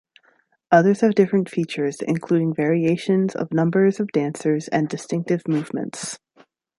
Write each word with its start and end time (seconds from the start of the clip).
Others 0.71 1.01
have 1.01 1.13
different 1.13 1.47
features 1.47 1.97
including 2.01 2.55
variations 2.55 3.35
of 3.35 3.53
numbers 3.53 3.99
of 3.99 4.11
dancers 4.11 4.67
and 4.67 4.89
distinctive 4.89 5.47
movements. 5.47 6.17